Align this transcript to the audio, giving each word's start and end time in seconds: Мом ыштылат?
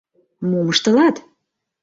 Мом 0.49 0.67
ыштылат? 0.71 1.15